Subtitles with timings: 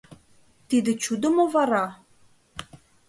[0.69, 1.85] Тиде чудо мо вара?